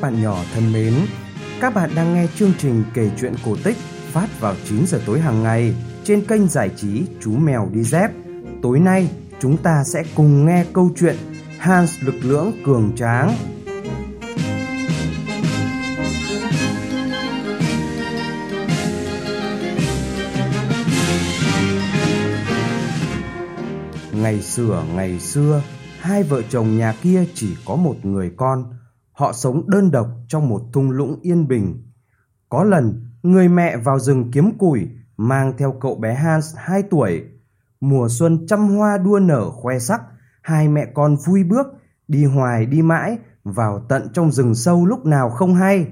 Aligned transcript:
Các 0.00 0.10
bạn 0.10 0.22
nhỏ 0.22 0.44
thân 0.54 0.72
mến, 0.72 0.94
các 1.60 1.74
bạn 1.74 1.90
đang 1.96 2.14
nghe 2.14 2.26
chương 2.36 2.52
trình 2.58 2.84
kể 2.94 3.10
chuyện 3.20 3.34
cổ 3.44 3.56
tích 3.64 3.76
phát 4.12 4.40
vào 4.40 4.54
9 4.68 4.86
giờ 4.86 5.00
tối 5.06 5.20
hàng 5.20 5.42
ngày 5.42 5.74
trên 6.04 6.24
kênh 6.24 6.48
giải 6.48 6.70
trí 6.76 7.02
Chú 7.20 7.36
Mèo 7.36 7.68
Đi 7.72 7.82
Dép. 7.82 8.10
Tối 8.62 8.80
nay, 8.80 9.10
chúng 9.40 9.56
ta 9.56 9.84
sẽ 9.84 10.02
cùng 10.14 10.46
nghe 10.46 10.64
câu 10.72 10.90
chuyện 10.96 11.16
Hans 11.58 11.90
lực 12.00 12.14
lưỡng 12.22 12.52
cường 12.64 12.92
tráng. 12.96 13.34
Ngày 24.12 24.42
xưa, 24.42 24.84
ngày 24.94 25.20
xưa, 25.20 25.62
hai 26.00 26.22
vợ 26.22 26.42
chồng 26.50 26.78
nhà 26.78 26.94
kia 27.02 27.24
chỉ 27.34 27.56
có 27.64 27.76
một 27.76 27.96
người 28.02 28.32
con. 28.36 28.64
Họ 29.18 29.32
sống 29.32 29.70
đơn 29.70 29.90
độc 29.90 30.06
trong 30.28 30.48
một 30.48 30.62
thung 30.72 30.90
lũng 30.90 31.18
yên 31.22 31.48
bình. 31.48 31.82
Có 32.48 32.64
lần, 32.64 33.04
người 33.22 33.48
mẹ 33.48 33.76
vào 33.76 33.98
rừng 33.98 34.30
kiếm 34.32 34.58
củi, 34.58 34.88
mang 35.16 35.52
theo 35.58 35.74
cậu 35.80 35.94
bé 35.94 36.14
Hans 36.14 36.54
2 36.56 36.82
tuổi. 36.82 37.24
Mùa 37.80 38.08
xuân 38.10 38.46
trăm 38.46 38.68
hoa 38.68 38.98
đua 38.98 39.18
nở 39.18 39.50
khoe 39.50 39.78
sắc, 39.78 40.02
hai 40.42 40.68
mẹ 40.68 40.86
con 40.94 41.16
vui 41.26 41.44
bước, 41.44 41.66
đi 42.08 42.24
hoài 42.24 42.66
đi 42.66 42.82
mãi, 42.82 43.18
vào 43.44 43.84
tận 43.88 44.08
trong 44.12 44.32
rừng 44.32 44.54
sâu 44.54 44.86
lúc 44.86 45.06
nào 45.06 45.30
không 45.30 45.54
hay. 45.54 45.86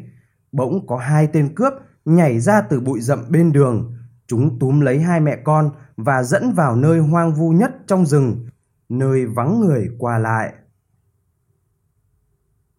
Bỗng 0.52 0.86
có 0.86 0.96
hai 0.96 1.26
tên 1.26 1.54
cướp 1.54 1.72
nhảy 2.04 2.40
ra 2.40 2.60
từ 2.60 2.80
bụi 2.80 3.00
rậm 3.00 3.24
bên 3.30 3.52
đường. 3.52 3.96
Chúng 4.26 4.58
túm 4.58 4.80
lấy 4.80 5.00
hai 5.00 5.20
mẹ 5.20 5.36
con 5.44 5.70
và 5.96 6.22
dẫn 6.22 6.52
vào 6.52 6.76
nơi 6.76 6.98
hoang 6.98 7.34
vu 7.34 7.50
nhất 7.50 7.70
trong 7.86 8.06
rừng, 8.06 8.46
nơi 8.88 9.26
vắng 9.26 9.60
người 9.60 9.88
qua 9.98 10.18
lại. 10.18 10.52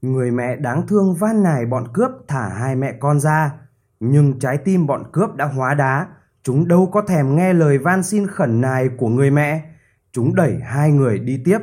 Người 0.01 0.31
mẹ 0.31 0.55
đáng 0.55 0.87
thương 0.87 1.15
van 1.15 1.43
nài 1.43 1.65
bọn 1.65 1.87
cướp 1.93 2.11
thả 2.27 2.49
hai 2.49 2.75
mẹ 2.75 2.93
con 2.99 3.19
ra, 3.19 3.53
nhưng 3.99 4.39
trái 4.39 4.57
tim 4.57 4.87
bọn 4.87 5.03
cướp 5.11 5.35
đã 5.35 5.45
hóa 5.45 5.73
đá, 5.73 6.07
chúng 6.43 6.67
đâu 6.67 6.89
có 6.93 7.01
thèm 7.01 7.35
nghe 7.35 7.53
lời 7.53 7.77
van 7.77 8.03
xin 8.03 8.27
khẩn 8.27 8.61
nài 8.61 8.89
của 8.97 9.07
người 9.07 9.31
mẹ. 9.31 9.63
Chúng 10.11 10.35
đẩy 10.35 10.59
hai 10.59 10.91
người 10.91 11.19
đi 11.19 11.41
tiếp. 11.45 11.59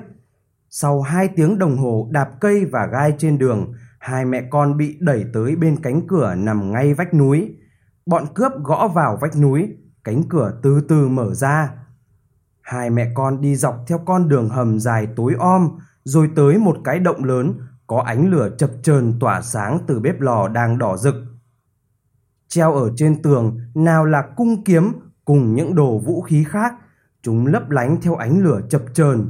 Sau 0.70 1.02
hai 1.02 1.28
tiếng 1.28 1.58
đồng 1.58 1.78
hồ 1.78 2.08
đạp 2.10 2.30
cây 2.40 2.64
và 2.64 2.86
gai 2.86 3.14
trên 3.18 3.38
đường, 3.38 3.72
hai 3.98 4.24
mẹ 4.24 4.42
con 4.50 4.76
bị 4.76 4.98
đẩy 5.00 5.24
tới 5.32 5.56
bên 5.56 5.76
cánh 5.82 6.06
cửa 6.06 6.34
nằm 6.34 6.72
ngay 6.72 6.94
vách 6.94 7.14
núi. 7.14 7.56
Bọn 8.06 8.24
cướp 8.34 8.52
gõ 8.62 8.88
vào 8.88 9.18
vách 9.20 9.36
núi, 9.36 9.76
cánh 10.04 10.22
cửa 10.28 10.60
từ 10.62 10.80
từ 10.88 11.08
mở 11.08 11.34
ra. 11.34 11.70
Hai 12.62 12.90
mẹ 12.90 13.12
con 13.14 13.40
đi 13.40 13.56
dọc 13.56 13.84
theo 13.88 13.98
con 13.98 14.28
đường 14.28 14.48
hầm 14.48 14.78
dài 14.78 15.08
tối 15.16 15.34
om, 15.38 15.78
rồi 16.04 16.30
tới 16.36 16.58
một 16.58 16.76
cái 16.84 16.98
động 16.98 17.24
lớn 17.24 17.58
có 17.86 18.00
ánh 18.00 18.30
lửa 18.30 18.50
chập 18.58 18.70
chờn 18.82 19.18
tỏa 19.20 19.42
sáng 19.42 19.78
từ 19.86 20.00
bếp 20.00 20.20
lò 20.20 20.48
đang 20.48 20.78
đỏ 20.78 20.96
rực. 20.96 21.14
Treo 22.48 22.74
ở 22.74 22.92
trên 22.96 23.22
tường 23.22 23.60
nào 23.74 24.04
là 24.04 24.22
cung 24.36 24.64
kiếm 24.64 24.92
cùng 25.24 25.54
những 25.54 25.74
đồ 25.74 25.98
vũ 25.98 26.22
khí 26.22 26.44
khác, 26.44 26.74
chúng 27.22 27.46
lấp 27.46 27.70
lánh 27.70 28.00
theo 28.02 28.14
ánh 28.14 28.38
lửa 28.38 28.60
chập 28.68 28.82
chờn. 28.94 29.28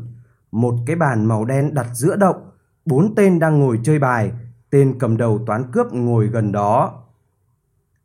Một 0.52 0.74
cái 0.86 0.96
bàn 0.96 1.24
màu 1.24 1.44
đen 1.44 1.74
đặt 1.74 1.86
giữa 1.92 2.16
động, 2.16 2.50
bốn 2.84 3.14
tên 3.14 3.38
đang 3.38 3.60
ngồi 3.60 3.80
chơi 3.82 3.98
bài, 3.98 4.32
tên 4.70 4.96
cầm 4.98 5.16
đầu 5.16 5.40
toán 5.46 5.72
cướp 5.72 5.86
ngồi 5.92 6.26
gần 6.26 6.52
đó. 6.52 7.04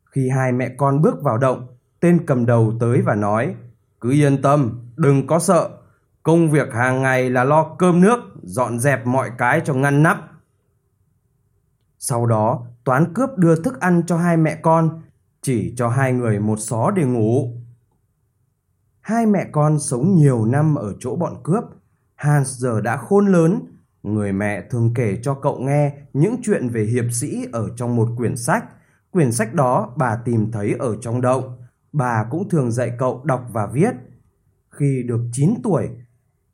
Khi 0.04 0.28
hai 0.28 0.52
mẹ 0.52 0.68
con 0.78 1.02
bước 1.02 1.22
vào 1.22 1.38
động, 1.38 1.66
tên 2.00 2.26
cầm 2.26 2.46
đầu 2.46 2.72
tới 2.80 3.02
và 3.02 3.14
nói, 3.14 3.54
cứ 4.00 4.10
yên 4.10 4.42
tâm, 4.42 4.80
đừng 4.96 5.26
có 5.26 5.38
sợ, 5.38 5.70
công 6.22 6.50
việc 6.50 6.72
hàng 6.72 7.02
ngày 7.02 7.30
là 7.30 7.44
lo 7.44 7.74
cơm 7.78 8.00
nước, 8.00 8.20
dọn 8.42 8.78
dẹp 8.78 9.06
mọi 9.06 9.30
cái 9.38 9.62
cho 9.64 9.74
ngăn 9.74 10.02
nắp. 10.02 10.29
Sau 12.02 12.26
đó, 12.26 12.66
toán 12.84 13.14
cướp 13.14 13.30
đưa 13.36 13.62
thức 13.62 13.80
ăn 13.80 14.02
cho 14.06 14.16
hai 14.16 14.36
mẹ 14.36 14.58
con, 14.62 15.02
chỉ 15.42 15.74
cho 15.76 15.88
hai 15.88 16.12
người 16.12 16.38
một 16.38 16.58
xó 16.60 16.90
để 16.90 17.04
ngủ. 17.04 17.52
Hai 19.00 19.26
mẹ 19.26 19.48
con 19.52 19.78
sống 19.78 20.14
nhiều 20.14 20.44
năm 20.44 20.74
ở 20.74 20.94
chỗ 21.00 21.16
bọn 21.16 21.34
cướp, 21.42 21.64
Hans 22.16 22.58
giờ 22.58 22.80
đã 22.80 22.96
khôn 22.96 23.26
lớn, 23.26 23.60
người 24.02 24.32
mẹ 24.32 24.62
thường 24.70 24.94
kể 24.94 25.18
cho 25.22 25.34
cậu 25.34 25.58
nghe 25.58 25.92
những 26.12 26.36
chuyện 26.42 26.68
về 26.68 26.84
hiệp 26.84 27.04
sĩ 27.12 27.46
ở 27.52 27.68
trong 27.76 27.96
một 27.96 28.08
quyển 28.16 28.36
sách. 28.36 28.64
Quyển 29.10 29.32
sách 29.32 29.54
đó 29.54 29.92
bà 29.96 30.16
tìm 30.24 30.52
thấy 30.52 30.74
ở 30.78 30.96
trong 31.00 31.20
động. 31.20 31.58
Bà 31.92 32.26
cũng 32.30 32.48
thường 32.48 32.72
dạy 32.72 32.92
cậu 32.98 33.24
đọc 33.24 33.46
và 33.52 33.66
viết. 33.66 33.94
Khi 34.70 35.02
được 35.06 35.20
9 35.32 35.54
tuổi, 35.62 35.88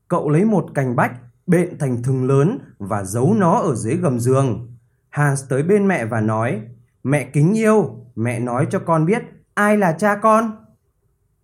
cậu 0.08 0.30
lấy 0.30 0.44
một 0.44 0.66
cành 0.74 0.96
bách, 0.96 1.12
bện 1.46 1.78
thành 1.78 2.02
thừng 2.02 2.24
lớn 2.24 2.58
và 2.78 3.04
giấu 3.04 3.34
nó 3.34 3.58
ở 3.58 3.74
dưới 3.74 3.96
gầm 3.96 4.20
giường. 4.20 4.75
Hans 5.16 5.44
tới 5.48 5.62
bên 5.62 5.88
mẹ 5.88 6.04
và 6.04 6.20
nói, 6.20 6.62
mẹ 7.02 7.24
kính 7.24 7.56
yêu, 7.56 7.96
mẹ 8.14 8.40
nói 8.40 8.66
cho 8.70 8.78
con 8.78 9.06
biết 9.06 9.22
ai 9.54 9.76
là 9.76 9.92
cha 9.92 10.16
con. 10.16 10.56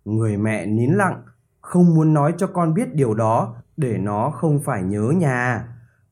Người 0.05 0.37
mẹ 0.37 0.65
nín 0.65 0.91
lặng, 0.91 1.23
không 1.61 1.95
muốn 1.95 2.13
nói 2.13 2.33
cho 2.37 2.47
con 2.47 2.73
biết 2.73 2.95
điều 2.95 3.13
đó 3.13 3.55
để 3.77 3.97
nó 3.97 4.29
không 4.29 4.59
phải 4.63 4.83
nhớ 4.83 5.11
nhà. 5.15 5.67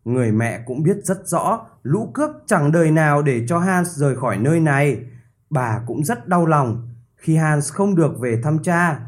Người 0.05 0.31
mẹ 0.31 0.63
cũng 0.65 0.83
biết 0.83 0.97
rất 1.03 1.27
rõ 1.27 1.65
lũ 1.83 2.11
cướp 2.13 2.29
chẳng 2.45 2.71
đời 2.71 2.91
nào 2.91 3.21
để 3.21 3.45
cho 3.47 3.59
Hans 3.59 3.89
rời 3.89 4.15
khỏi 4.15 4.37
nơi 4.37 4.59
này. 4.59 5.03
Bà 5.49 5.81
cũng 5.87 6.03
rất 6.03 6.27
đau 6.27 6.45
lòng 6.45 6.89
khi 7.15 7.35
Hans 7.35 7.73
không 7.73 7.95
được 7.95 8.19
về 8.19 8.41
thăm 8.43 8.59
cha. 8.63 8.99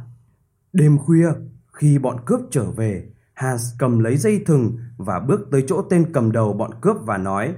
Đêm 0.74 0.98
khuya, 0.98 1.30
khi 1.74 2.00
bọn 2.00 2.18
cướp 2.26 2.42
trở 2.52 2.72
về, 2.72 3.06
Hans 3.34 3.64
cầm 3.80 4.00
lấy 4.00 4.18
dây 4.18 4.44
thừng 4.46 4.78
và 4.98 5.20
bước 5.20 5.48
tới 5.52 5.64
chỗ 5.68 5.82
tên 5.82 6.14
cầm 6.14 6.32
đầu 6.32 6.54
bọn 6.54 6.72
cướp 6.82 6.98
và 7.06 7.18
nói 7.18 7.54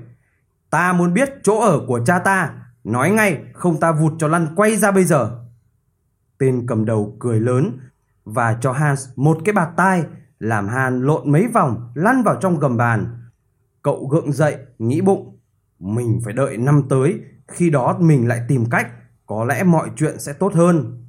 Ta 0.76 0.94
muốn 0.94 1.14
biết 1.14 1.30
chỗ 1.44 1.60
ở 1.60 1.80
của 1.88 2.00
cha 2.06 2.20
ta, 2.20 2.54
nói 2.84 3.12
ngay 3.12 3.44
không 3.54 3.80
ta 3.80 3.92
vụt 3.92 4.14
cho 4.18 4.28
lăn 4.28 4.48
quay 4.56 4.76
ra 4.76 4.92
bây 4.92 5.04
giờ. 5.04 5.40
Tên 6.38 6.66
cầm 6.68 6.86
đầu 6.86 7.18
cười 7.20 7.40
lớn 7.40 7.80
và 8.26 8.58
cho 8.62 8.72
Hans 8.72 9.10
một 9.16 9.38
cái 9.46 9.54
bạt 9.54 9.70
tai 9.78 10.04
làm 10.40 10.68
Hans 10.68 11.04
lộn 11.04 11.32
mấy 11.32 11.48
vòng 11.48 11.92
lăn 11.96 12.24
vào 12.24 12.38
trong 12.42 12.60
gầm 12.60 12.78
bàn. 12.78 13.22
Cậu 13.82 14.08
gượng 14.08 14.32
dậy, 14.32 14.58
nghĩ 14.80 15.02
bụng, 15.02 15.40
mình 15.80 16.22
phải 16.26 16.34
đợi 16.34 16.58
năm 16.58 16.84
tới, 16.90 17.20
khi 17.48 17.70
đó 17.70 17.98
mình 18.00 18.28
lại 18.28 18.42
tìm 18.48 18.66
cách, 18.70 18.88
có 19.26 19.46
lẽ 19.46 19.64
mọi 19.64 19.90
chuyện 19.96 20.20
sẽ 20.20 20.34
tốt 20.34 20.54
hơn. 20.54 21.06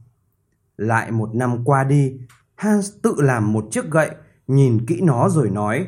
Lại 0.76 1.10
một 1.10 1.34
năm 1.34 1.64
qua 1.64 1.84
đi, 1.84 2.18
Hans 2.54 2.92
tự 3.02 3.14
làm 3.18 3.52
một 3.52 3.64
chiếc 3.70 3.90
gậy, 3.90 4.10
nhìn 4.46 4.86
kỹ 4.86 5.00
nó 5.00 5.28
rồi 5.28 5.50
nói, 5.50 5.86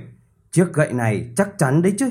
chiếc 0.51 0.73
gậy 0.73 0.93
này 0.93 1.33
chắc 1.37 1.49
chắn 1.59 1.83
đấy 1.83 1.95
chứ. 1.99 2.11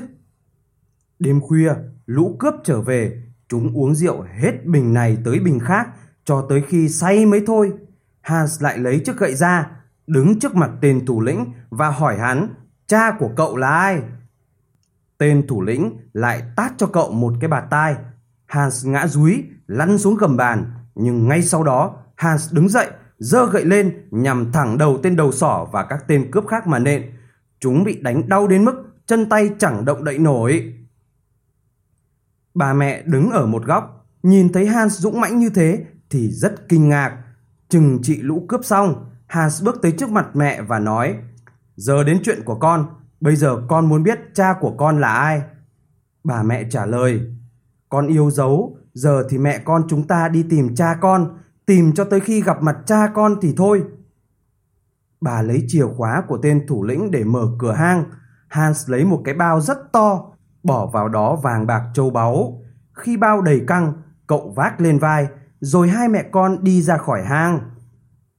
Đêm 1.18 1.40
khuya, 1.40 1.72
lũ 2.06 2.36
cướp 2.38 2.54
trở 2.64 2.80
về, 2.80 3.22
chúng 3.48 3.72
uống 3.74 3.94
rượu 3.94 4.22
hết 4.22 4.66
bình 4.66 4.94
này 4.94 5.18
tới 5.24 5.38
bình 5.40 5.58
khác, 5.60 5.88
cho 6.24 6.46
tới 6.48 6.62
khi 6.68 6.88
say 6.88 7.26
mới 7.26 7.42
thôi. 7.46 7.72
Hans 8.20 8.62
lại 8.62 8.78
lấy 8.78 9.00
chiếc 9.04 9.16
gậy 9.18 9.34
ra, 9.34 9.70
đứng 10.06 10.38
trước 10.38 10.54
mặt 10.54 10.70
tên 10.80 11.06
thủ 11.06 11.20
lĩnh 11.20 11.52
và 11.70 11.90
hỏi 11.90 12.18
hắn, 12.18 12.48
cha 12.86 13.10
của 13.18 13.30
cậu 13.36 13.56
là 13.56 13.68
ai? 13.68 14.02
Tên 15.18 15.46
thủ 15.46 15.62
lĩnh 15.62 15.96
lại 16.12 16.42
tát 16.56 16.72
cho 16.76 16.86
cậu 16.86 17.12
một 17.12 17.34
cái 17.40 17.48
bạt 17.48 17.64
tai. 17.70 17.96
Hans 18.46 18.86
ngã 18.86 19.06
rúi, 19.06 19.44
lăn 19.66 19.98
xuống 19.98 20.16
gầm 20.16 20.36
bàn, 20.36 20.72
nhưng 20.94 21.28
ngay 21.28 21.42
sau 21.42 21.64
đó 21.64 21.96
Hans 22.16 22.52
đứng 22.52 22.68
dậy, 22.68 22.90
giơ 23.18 23.46
gậy 23.46 23.64
lên 23.64 24.06
nhằm 24.10 24.52
thẳng 24.52 24.78
đầu 24.78 24.98
tên 25.02 25.16
đầu 25.16 25.32
sỏ 25.32 25.68
và 25.72 25.84
các 25.84 26.04
tên 26.08 26.30
cướp 26.30 26.46
khác 26.46 26.66
mà 26.66 26.78
nện. 26.78 27.02
Chúng 27.60 27.84
bị 27.84 28.02
đánh 28.02 28.28
đau 28.28 28.46
đến 28.46 28.64
mức 28.64 28.74
chân 29.06 29.28
tay 29.28 29.50
chẳng 29.58 29.84
động 29.84 30.04
đậy 30.04 30.18
nổi. 30.18 30.74
Bà 32.58 32.72
mẹ 32.72 33.02
đứng 33.02 33.30
ở 33.30 33.46
một 33.46 33.64
góc, 33.64 34.06
nhìn 34.22 34.52
thấy 34.52 34.66
Hans 34.66 35.00
dũng 35.00 35.20
mãnh 35.20 35.38
như 35.38 35.50
thế 35.50 35.84
thì 36.10 36.30
rất 36.30 36.68
kinh 36.68 36.88
ngạc. 36.88 37.18
Chừng 37.68 37.98
trị 38.02 38.16
lũ 38.22 38.44
cướp 38.48 38.64
xong, 38.64 39.10
Hans 39.26 39.62
bước 39.64 39.78
tới 39.82 39.92
trước 39.92 40.10
mặt 40.10 40.26
mẹ 40.34 40.62
và 40.62 40.78
nói 40.78 41.16
Giờ 41.76 42.04
đến 42.04 42.20
chuyện 42.24 42.42
của 42.44 42.54
con, 42.54 42.86
bây 43.20 43.36
giờ 43.36 43.62
con 43.68 43.88
muốn 43.88 44.02
biết 44.02 44.18
cha 44.34 44.54
của 44.60 44.74
con 44.78 45.00
là 45.00 45.12
ai? 45.12 45.42
Bà 46.24 46.42
mẹ 46.42 46.64
trả 46.70 46.86
lời 46.86 47.20
Con 47.88 48.06
yêu 48.06 48.30
dấu, 48.30 48.76
giờ 48.92 49.26
thì 49.30 49.38
mẹ 49.38 49.58
con 49.58 49.82
chúng 49.88 50.06
ta 50.06 50.28
đi 50.28 50.42
tìm 50.50 50.74
cha 50.74 50.98
con, 51.00 51.38
tìm 51.66 51.92
cho 51.92 52.04
tới 52.04 52.20
khi 52.20 52.42
gặp 52.42 52.62
mặt 52.62 52.76
cha 52.86 53.10
con 53.14 53.36
thì 53.42 53.54
thôi. 53.56 53.82
Bà 55.20 55.42
lấy 55.42 55.64
chìa 55.68 55.86
khóa 55.96 56.22
của 56.28 56.38
tên 56.42 56.66
thủ 56.66 56.84
lĩnh 56.84 57.10
để 57.10 57.24
mở 57.24 57.46
cửa 57.58 57.72
hang. 57.72 58.04
Hans 58.48 58.90
lấy 58.90 59.04
một 59.04 59.22
cái 59.24 59.34
bao 59.34 59.60
rất 59.60 59.78
to, 59.92 60.37
bỏ 60.68 60.86
vào 60.86 61.08
đó 61.08 61.36
vàng 61.36 61.66
bạc 61.66 61.82
châu 61.94 62.10
báu. 62.10 62.62
Khi 62.92 63.16
bao 63.16 63.40
đầy 63.40 63.60
căng, 63.66 63.92
cậu 64.26 64.52
vác 64.56 64.80
lên 64.80 64.98
vai, 64.98 65.28
rồi 65.60 65.88
hai 65.88 66.08
mẹ 66.08 66.22
con 66.32 66.64
đi 66.64 66.82
ra 66.82 66.96
khỏi 66.96 67.24
hang. 67.24 67.60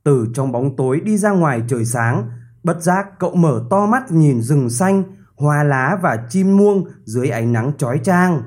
Từ 0.03 0.27
trong 0.33 0.51
bóng 0.51 0.75
tối 0.75 1.01
đi 1.03 1.17
ra 1.17 1.31
ngoài 1.31 1.61
trời 1.67 1.85
sáng, 1.85 2.29
bất 2.63 2.81
giác 2.81 3.19
cậu 3.19 3.35
mở 3.35 3.63
to 3.69 3.85
mắt 3.85 4.11
nhìn 4.11 4.41
rừng 4.41 4.69
xanh, 4.69 5.03
hoa 5.35 5.63
lá 5.63 5.97
và 6.01 6.25
chim 6.29 6.57
muông 6.57 6.85
dưới 7.03 7.29
ánh 7.29 7.53
nắng 7.53 7.71
chói 7.77 7.99
chang. 8.03 8.41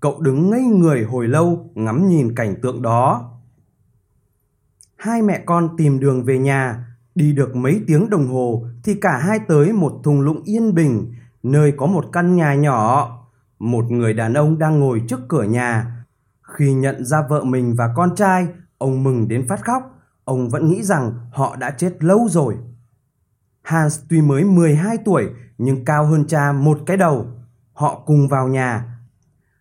Cậu 0.00 0.20
đứng 0.20 0.50
ngây 0.50 0.62
người 0.62 1.04
hồi 1.04 1.28
lâu 1.28 1.70
ngắm 1.74 2.08
nhìn 2.08 2.34
cảnh 2.34 2.54
tượng 2.62 2.82
đó. 2.82 3.30
Hai 4.96 5.22
mẹ 5.22 5.42
con 5.46 5.76
tìm 5.76 6.00
đường 6.00 6.24
về 6.24 6.38
nhà, 6.38 6.86
đi 7.14 7.32
được 7.32 7.56
mấy 7.56 7.82
tiếng 7.86 8.10
đồng 8.10 8.28
hồ 8.28 8.66
thì 8.84 8.94
cả 8.94 9.18
hai 9.18 9.38
tới 9.48 9.72
một 9.72 9.92
thung 10.04 10.20
lũng 10.20 10.42
yên 10.44 10.74
bình, 10.74 11.12
nơi 11.42 11.72
có 11.76 11.86
một 11.86 12.04
căn 12.12 12.36
nhà 12.36 12.54
nhỏ 12.54 13.14
một 13.58 13.84
người 13.90 14.14
đàn 14.14 14.34
ông 14.34 14.58
đang 14.58 14.80
ngồi 14.80 15.02
trước 15.08 15.20
cửa 15.28 15.42
nhà. 15.42 15.96
Khi 16.42 16.74
nhận 16.74 17.04
ra 17.04 17.22
vợ 17.28 17.44
mình 17.44 17.74
và 17.76 17.92
con 17.96 18.14
trai, 18.16 18.46
ông 18.78 19.02
mừng 19.02 19.28
đến 19.28 19.48
phát 19.48 19.64
khóc. 19.64 19.82
Ông 20.24 20.48
vẫn 20.48 20.68
nghĩ 20.68 20.82
rằng 20.82 21.12
họ 21.32 21.56
đã 21.56 21.70
chết 21.70 22.04
lâu 22.04 22.28
rồi. 22.30 22.56
Hans 23.62 24.00
tuy 24.08 24.20
mới 24.20 24.44
12 24.44 24.98
tuổi 25.04 25.30
nhưng 25.58 25.84
cao 25.84 26.06
hơn 26.06 26.26
cha 26.26 26.52
một 26.52 26.78
cái 26.86 26.96
đầu. 26.96 27.26
Họ 27.72 28.02
cùng 28.06 28.28
vào 28.28 28.48
nhà. 28.48 28.98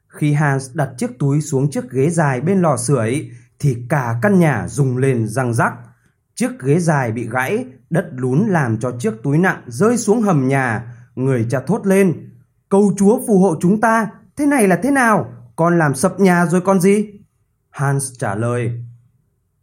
Khi 0.07 0.33
Hans 0.33 0.69
đặt 0.73 0.89
chiếc 0.97 1.19
túi 1.19 1.41
xuống 1.41 1.71
chiếc 1.71 1.91
ghế 1.91 2.09
dài 2.09 2.41
bên 2.41 2.61
lò 2.61 2.77
sưởi 2.77 3.31
thì 3.59 3.77
cả 3.89 4.19
căn 4.21 4.39
nhà 4.39 4.67
rung 4.67 4.97
lên 4.97 5.27
răng 5.27 5.53
rắc. 5.53 5.73
Chiếc 6.35 6.59
ghế 6.59 6.79
dài 6.79 7.11
bị 7.11 7.29
gãy, 7.29 7.65
đất 7.89 8.09
lún 8.11 8.47
làm 8.47 8.79
cho 8.79 8.91
chiếc 8.99 9.13
túi 9.23 9.37
nặng 9.37 9.61
rơi 9.67 9.97
xuống 9.97 10.21
hầm 10.21 10.47
nhà. 10.47 10.93
Người 11.15 11.45
cha 11.49 11.59
thốt 11.67 11.87
lên, 11.87 12.29
cầu 12.69 12.93
chúa 12.97 13.19
phù 13.27 13.39
hộ 13.39 13.55
chúng 13.59 13.81
ta, 13.81 14.11
thế 14.35 14.45
này 14.45 14.67
là 14.67 14.79
thế 14.83 14.91
nào? 14.91 15.25
Con 15.55 15.77
làm 15.77 15.95
sập 15.95 16.19
nhà 16.19 16.45
rồi 16.45 16.61
con 16.61 16.79
gì? 16.79 17.05
Hans 17.69 18.11
trả 18.19 18.35
lời, 18.35 18.83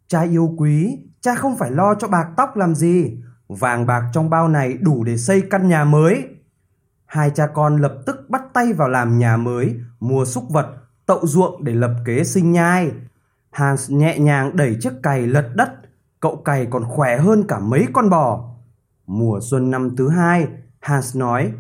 cha 0.08 0.22
yêu 0.22 0.54
quý, 0.58 0.98
cha 1.20 1.34
không 1.34 1.56
phải 1.56 1.70
lo 1.70 1.94
cho 1.94 2.08
bạc 2.08 2.28
tóc 2.36 2.56
làm 2.56 2.74
gì. 2.74 3.16
Vàng 3.48 3.86
bạc 3.86 4.10
trong 4.12 4.30
bao 4.30 4.48
này 4.48 4.72
đủ 4.72 5.04
để 5.04 5.16
xây 5.16 5.42
căn 5.50 5.68
nhà 5.68 5.84
mới. 5.84 6.24
Hai 7.06 7.30
cha 7.30 7.46
con 7.46 7.76
lập 7.76 7.94
tức 8.06 8.16
bắt 8.28 8.42
tay 8.52 8.72
vào 8.72 8.88
làm 8.88 9.18
nhà 9.18 9.36
mới, 9.36 9.76
mua 10.00 10.24
súc 10.24 10.50
vật, 10.50 10.66
tậu 11.06 11.26
ruộng 11.26 11.64
để 11.64 11.74
lập 11.74 11.94
kế 12.04 12.24
sinh 12.24 12.52
nhai. 12.52 12.92
Hans 13.50 13.90
nhẹ 13.90 14.18
nhàng 14.18 14.56
đẩy 14.56 14.76
chiếc 14.80 14.92
cày 15.02 15.26
lật 15.26 15.48
đất, 15.54 15.72
cậu 16.20 16.36
cày 16.36 16.66
còn 16.66 16.84
khỏe 16.84 17.18
hơn 17.18 17.44
cả 17.48 17.58
mấy 17.58 17.86
con 17.92 18.10
bò. 18.10 18.50
Mùa 19.06 19.40
xuân 19.42 19.70
năm 19.70 19.96
thứ 19.96 20.08
hai, 20.08 20.48
Hans 20.80 21.16
nói, 21.16 21.52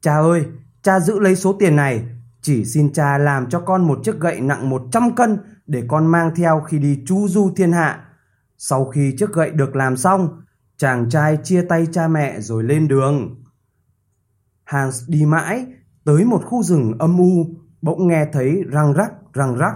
Cha 0.00 0.16
ơi, 0.16 0.46
cha 0.82 1.00
giữ 1.00 1.18
lấy 1.18 1.36
số 1.36 1.52
tiền 1.52 1.76
này, 1.76 2.04
chỉ 2.42 2.64
xin 2.64 2.92
cha 2.92 3.18
làm 3.18 3.48
cho 3.50 3.60
con 3.60 3.86
một 3.86 3.98
chiếc 4.04 4.20
gậy 4.20 4.40
nặng 4.40 4.70
100 4.70 5.14
cân 5.14 5.38
để 5.66 5.82
con 5.88 6.06
mang 6.06 6.34
theo 6.34 6.60
khi 6.60 6.78
đi 6.78 7.02
chu 7.06 7.28
du 7.28 7.52
thiên 7.56 7.72
hạ. 7.72 8.04
Sau 8.58 8.84
khi 8.84 9.14
chiếc 9.18 9.32
gậy 9.32 9.50
được 9.50 9.76
làm 9.76 9.96
xong, 9.96 10.42
chàng 10.76 11.10
trai 11.10 11.38
chia 11.42 11.62
tay 11.68 11.86
cha 11.92 12.08
mẹ 12.08 12.40
rồi 12.40 12.64
lên 12.64 12.88
đường. 12.88 13.44
Hans 14.64 15.02
đi 15.08 15.24
mãi, 15.24 15.66
tới 16.04 16.24
một 16.24 16.42
khu 16.44 16.62
rừng 16.62 16.92
âm 16.98 17.18
u, 17.18 17.46
bỗng 17.82 18.08
nghe 18.08 18.26
thấy 18.32 18.64
răng 18.70 18.92
rắc, 18.92 19.12
răng 19.32 19.56
rắc. 19.58 19.74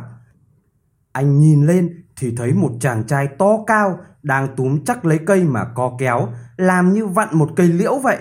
Anh 1.12 1.38
nhìn 1.38 1.66
lên 1.66 2.04
thì 2.16 2.34
thấy 2.36 2.52
một 2.52 2.72
chàng 2.80 3.04
trai 3.06 3.28
to 3.38 3.64
cao 3.66 3.98
đang 4.22 4.56
túm 4.56 4.84
chắc 4.84 5.04
lấy 5.04 5.18
cây 5.26 5.44
mà 5.44 5.64
co 5.74 5.96
kéo, 5.98 6.28
làm 6.56 6.92
như 6.92 7.06
vặn 7.06 7.28
một 7.32 7.50
cây 7.56 7.68
liễu 7.68 7.98
vậy. 7.98 8.18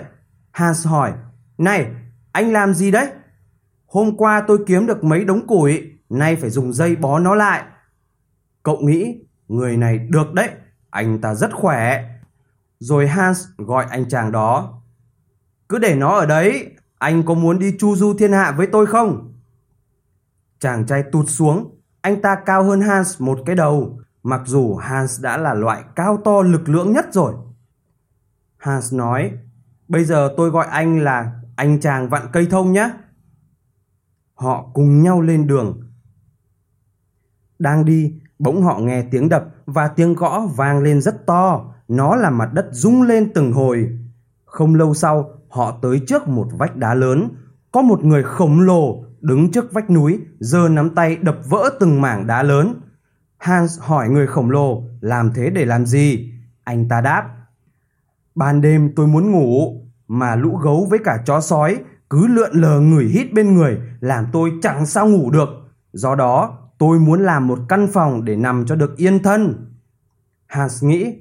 Hans 0.52 0.86
hỏi, 0.86 1.12
này, 1.58 1.94
anh 2.34 2.52
làm 2.52 2.74
gì 2.74 2.90
đấy? 2.90 3.08
Hôm 3.86 4.16
qua 4.16 4.44
tôi 4.46 4.64
kiếm 4.66 4.86
được 4.86 5.04
mấy 5.04 5.24
đống 5.24 5.46
củi, 5.46 5.82
nay 6.08 6.36
phải 6.36 6.50
dùng 6.50 6.72
dây 6.72 6.96
bó 6.96 7.18
nó 7.18 7.34
lại. 7.34 7.62
Cậu 8.62 8.78
nghĩ, 8.80 9.18
người 9.48 9.76
này 9.76 9.98
được 9.98 10.32
đấy, 10.32 10.48
anh 10.90 11.20
ta 11.20 11.34
rất 11.34 11.52
khỏe. 11.52 12.04
Rồi 12.78 13.08
Hans 13.08 13.46
gọi 13.56 13.86
anh 13.90 14.08
chàng 14.08 14.32
đó. 14.32 14.82
Cứ 15.68 15.78
để 15.78 15.94
nó 15.94 16.08
ở 16.18 16.26
đấy, 16.26 16.70
anh 16.98 17.22
có 17.22 17.34
muốn 17.34 17.58
đi 17.58 17.76
chu 17.78 17.96
du 17.96 18.14
thiên 18.18 18.32
hạ 18.32 18.54
với 18.56 18.66
tôi 18.66 18.86
không? 18.86 19.34
Chàng 20.58 20.86
trai 20.86 21.02
tụt 21.12 21.28
xuống, 21.28 21.80
anh 22.00 22.22
ta 22.22 22.36
cao 22.46 22.64
hơn 22.64 22.80
Hans 22.80 23.20
một 23.22 23.38
cái 23.46 23.56
đầu, 23.56 23.98
mặc 24.22 24.40
dù 24.44 24.76
Hans 24.76 25.22
đã 25.22 25.36
là 25.36 25.54
loại 25.54 25.84
cao 25.96 26.18
to 26.24 26.42
lực 26.42 26.68
lưỡng 26.68 26.92
nhất 26.92 27.06
rồi. 27.12 27.34
Hans 28.56 28.94
nói, 28.94 29.32
bây 29.88 30.04
giờ 30.04 30.34
tôi 30.36 30.50
gọi 30.50 30.66
anh 30.66 31.00
là 31.00 31.32
anh 31.56 31.80
chàng 31.80 32.08
vặn 32.08 32.22
cây 32.32 32.46
thông 32.50 32.72
nhé. 32.72 32.90
Họ 34.34 34.70
cùng 34.74 35.02
nhau 35.02 35.20
lên 35.20 35.46
đường. 35.46 35.80
Đang 37.58 37.84
đi, 37.84 38.14
bỗng 38.38 38.62
họ 38.62 38.78
nghe 38.78 39.02
tiếng 39.10 39.28
đập 39.28 39.44
và 39.66 39.88
tiếng 39.88 40.14
gõ 40.14 40.46
vang 40.56 40.82
lên 40.82 41.00
rất 41.00 41.26
to. 41.26 41.74
Nó 41.88 42.16
làm 42.16 42.38
mặt 42.38 42.52
đất 42.52 42.66
rung 42.70 43.02
lên 43.02 43.32
từng 43.34 43.52
hồi. 43.52 43.98
Không 44.44 44.74
lâu 44.74 44.94
sau, 44.94 45.30
họ 45.48 45.78
tới 45.82 46.00
trước 46.06 46.28
một 46.28 46.48
vách 46.52 46.76
đá 46.76 46.94
lớn. 46.94 47.28
Có 47.72 47.82
một 47.82 48.04
người 48.04 48.22
khổng 48.22 48.60
lồ 48.60 49.04
đứng 49.20 49.50
trước 49.52 49.72
vách 49.72 49.90
núi, 49.90 50.20
giơ 50.38 50.68
nắm 50.68 50.94
tay 50.94 51.16
đập 51.16 51.38
vỡ 51.48 51.70
từng 51.80 52.00
mảng 52.00 52.26
đá 52.26 52.42
lớn. 52.42 52.80
Hans 53.38 53.80
hỏi 53.80 54.08
người 54.08 54.26
khổng 54.26 54.50
lồ 54.50 54.82
làm 55.00 55.32
thế 55.34 55.50
để 55.50 55.64
làm 55.64 55.86
gì? 55.86 56.32
Anh 56.64 56.88
ta 56.88 57.00
đáp. 57.00 57.30
Ban 58.34 58.60
đêm 58.60 58.92
tôi 58.96 59.06
muốn 59.06 59.32
ngủ, 59.32 59.80
mà 60.08 60.36
lũ 60.36 60.56
gấu 60.56 60.86
với 60.90 60.98
cả 61.04 61.22
chó 61.26 61.40
sói 61.40 61.78
cứ 62.10 62.26
lượn 62.26 62.50
lờ 62.52 62.80
người 62.80 63.04
hít 63.04 63.32
bên 63.32 63.54
người 63.54 63.78
làm 64.00 64.26
tôi 64.32 64.52
chẳng 64.62 64.86
sao 64.86 65.08
ngủ 65.08 65.30
được. 65.30 65.48
Do 65.92 66.14
đó, 66.14 66.58
tôi 66.78 66.98
muốn 66.98 67.22
làm 67.22 67.46
một 67.46 67.58
căn 67.68 67.88
phòng 67.92 68.24
để 68.24 68.36
nằm 68.36 68.66
cho 68.66 68.74
được 68.74 68.96
yên 68.96 69.22
thân. 69.22 69.70
Hans 70.46 70.84
nghĩ, 70.84 71.14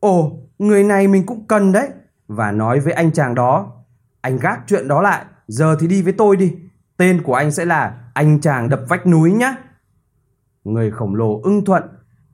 ồ, 0.00 0.38
người 0.58 0.84
này 0.84 1.08
mình 1.08 1.26
cũng 1.26 1.46
cần 1.46 1.72
đấy. 1.72 1.88
Và 2.28 2.52
nói 2.52 2.80
với 2.80 2.92
anh 2.92 3.12
chàng 3.12 3.34
đó, 3.34 3.72
anh 4.20 4.38
gác 4.38 4.60
chuyện 4.66 4.88
đó 4.88 5.02
lại, 5.02 5.24
giờ 5.48 5.76
thì 5.80 5.86
đi 5.86 6.02
với 6.02 6.12
tôi 6.12 6.36
đi. 6.36 6.54
Tên 6.96 7.22
của 7.22 7.34
anh 7.34 7.50
sẽ 7.50 7.64
là 7.64 8.10
anh 8.14 8.40
chàng 8.40 8.68
đập 8.68 8.80
vách 8.88 9.06
núi 9.06 9.32
nhé. 9.32 9.56
Người 10.64 10.90
khổng 10.90 11.14
lồ 11.14 11.40
ưng 11.42 11.64
thuận, 11.64 11.82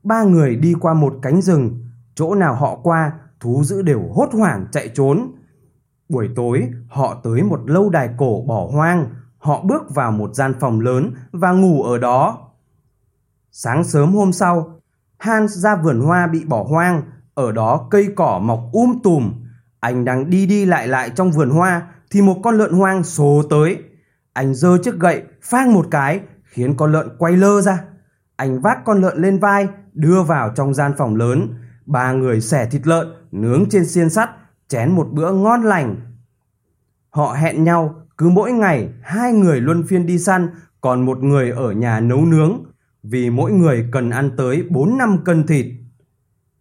ba 0.02 0.22
người 0.22 0.56
đi 0.56 0.74
qua 0.80 0.94
một 0.94 1.14
cánh 1.22 1.42
rừng, 1.42 1.84
chỗ 2.14 2.34
nào 2.34 2.54
họ 2.54 2.76
qua, 2.82 3.12
thú 3.40 3.62
dữ 3.64 3.82
đều 3.82 4.02
hốt 4.14 4.28
hoảng 4.32 4.66
chạy 4.72 4.88
trốn. 4.94 5.32
Buổi 6.10 6.28
tối, 6.36 6.70
họ 6.88 7.20
tới 7.22 7.42
một 7.42 7.70
lâu 7.70 7.90
đài 7.90 8.08
cổ 8.18 8.44
bỏ 8.48 8.68
hoang, 8.72 9.08
họ 9.38 9.62
bước 9.62 9.94
vào 9.94 10.12
một 10.12 10.34
gian 10.34 10.54
phòng 10.60 10.80
lớn 10.80 11.12
và 11.32 11.52
ngủ 11.52 11.82
ở 11.82 11.98
đó. 11.98 12.38
Sáng 13.52 13.84
sớm 13.84 14.14
hôm 14.14 14.32
sau, 14.32 14.80
Hans 15.18 15.56
ra 15.56 15.76
vườn 15.76 16.00
hoa 16.00 16.26
bị 16.26 16.44
bỏ 16.44 16.62
hoang, 16.62 17.02
ở 17.34 17.52
đó 17.52 17.88
cây 17.90 18.08
cỏ 18.16 18.40
mọc 18.42 18.60
um 18.72 18.98
tùm. 19.02 19.32
Anh 19.80 20.04
đang 20.04 20.30
đi 20.30 20.46
đi 20.46 20.66
lại 20.66 20.88
lại 20.88 21.10
trong 21.16 21.30
vườn 21.30 21.50
hoa 21.50 21.82
thì 22.10 22.22
một 22.22 22.36
con 22.42 22.58
lợn 22.58 22.72
hoang 22.72 23.02
xô 23.02 23.42
tới. 23.50 23.78
Anh 24.32 24.54
giơ 24.54 24.78
chiếc 24.82 24.94
gậy 24.94 25.22
phang 25.42 25.74
một 25.74 25.86
cái 25.90 26.20
khiến 26.44 26.76
con 26.76 26.92
lợn 26.92 27.08
quay 27.18 27.36
lơ 27.36 27.60
ra. 27.60 27.84
Anh 28.36 28.60
vác 28.60 28.84
con 28.84 29.00
lợn 29.00 29.22
lên 29.22 29.38
vai 29.38 29.68
đưa 29.92 30.22
vào 30.22 30.52
trong 30.56 30.74
gian 30.74 30.92
phòng 30.98 31.16
lớn. 31.16 31.54
Ba 31.86 32.12
người 32.12 32.40
xẻ 32.40 32.66
thịt 32.66 32.86
lợn 32.86 33.08
nướng 33.32 33.68
trên 33.70 33.86
xiên 33.86 34.10
sắt 34.10 34.30
chén 34.70 34.92
một 34.92 35.08
bữa 35.12 35.32
ngon 35.32 35.62
lành. 35.62 35.96
Họ 37.10 37.32
hẹn 37.32 37.64
nhau 37.64 37.94
cứ 38.18 38.28
mỗi 38.28 38.52
ngày 38.52 38.88
hai 39.02 39.32
người 39.32 39.60
luân 39.60 39.86
phiên 39.86 40.06
đi 40.06 40.18
săn 40.18 40.48
còn 40.80 41.04
một 41.04 41.22
người 41.22 41.50
ở 41.50 41.72
nhà 41.72 42.00
nấu 42.00 42.24
nướng 42.24 42.64
vì 43.02 43.30
mỗi 43.30 43.52
người 43.52 43.88
cần 43.92 44.10
ăn 44.10 44.30
tới 44.36 44.64
4 44.70 44.98
năm 44.98 45.18
cân 45.24 45.46
thịt. 45.46 45.66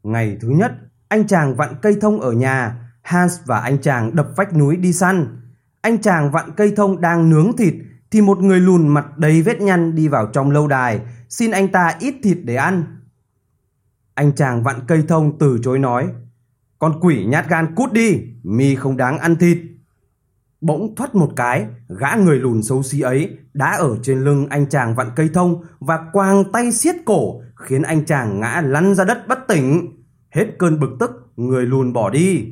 Ngày 0.04 0.38
thứ 0.42 0.50
nhất, 0.50 0.72
anh 1.08 1.28
chàng 1.28 1.56
vặn 1.56 1.70
cây 1.82 1.98
thông 2.02 2.22
ở 2.22 2.32
nhà, 2.32 2.76
Hans 3.02 3.40
và 3.46 3.60
anh 3.60 3.78
chàng 3.82 4.16
đập 4.16 4.28
vách 4.36 4.56
núi 4.56 4.76
đi 4.76 4.94
săn. 4.94 5.42
Anh 5.82 6.02
chàng 6.02 6.32
vặn 6.32 6.52
cây 6.58 6.74
thông 6.76 7.02
đang 7.02 7.30
nướng 7.30 7.58
thịt 7.58 7.74
thì 8.12 8.22
một 8.22 8.38
người 8.38 8.60
lùn 8.60 8.88
mặt 8.88 9.18
đầy 9.18 9.42
vết 9.42 9.62
nhăn 9.62 9.96
đi 9.96 10.08
vào 10.08 10.28
trong 10.34 10.52
lâu 10.52 10.68
đài, 10.68 11.00
xin 11.30 11.52
anh 11.52 11.68
ta 11.68 11.96
ít 12.00 12.16
thịt 12.24 12.38
để 12.44 12.56
ăn. 12.56 12.84
Anh 14.14 14.36
chàng 14.36 14.64
vặn 14.64 14.76
cây 14.88 15.04
thông 15.08 15.40
từ 15.40 15.60
chối 15.64 15.80
nói, 15.80 16.08
con 16.80 17.00
quỷ 17.02 17.26
nhát 17.26 17.50
gan 17.50 17.76
cút 17.76 17.94
đi, 17.94 18.22
mi 18.44 18.76
không 18.76 18.98
đáng 18.98 19.20
ăn 19.20 19.36
thịt. 19.36 19.58
Bỗng 20.62 20.96
thoát 20.96 21.16
một 21.16 21.32
cái, 21.36 21.66
gã 22.00 22.16
người 22.16 22.40
lùn 22.40 22.64
xấu 22.64 22.84
xí 22.84 23.02
ấy 23.02 23.38
đã 23.54 23.72
ở 23.72 23.98
trên 24.04 24.20
lưng 24.20 24.48
anh 24.50 24.70
chàng 24.70 24.96
vặn 24.96 25.08
cây 25.16 25.30
thông 25.34 25.64
và 25.80 26.00
quàng 26.14 26.44
tay 26.54 26.72
siết 26.72 26.96
cổ, 27.06 27.42
khiến 27.56 27.82
anh 27.82 28.06
chàng 28.06 28.40
ngã 28.40 28.62
lăn 28.66 28.96
ra 28.96 29.04
đất 29.06 29.28
bất 29.28 29.40
tỉnh. 29.48 29.96
Hết 30.30 30.46
cơn 30.60 30.80
bực 30.80 30.90
tức, 31.00 31.12
người 31.36 31.66
lùn 31.66 31.94
bỏ 31.94 32.10
đi. 32.10 32.46